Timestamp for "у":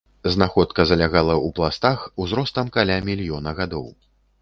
1.49-1.53